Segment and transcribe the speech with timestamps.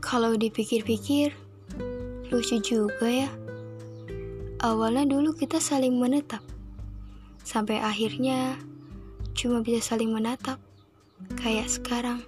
[0.00, 1.36] Kalau dipikir-pikir,
[2.32, 3.30] lucu juga ya.
[4.60, 6.40] Awalnya dulu kita saling menetap,
[7.44, 8.56] sampai akhirnya
[9.36, 10.56] cuma bisa saling menatap,
[11.36, 12.24] kayak sekarang.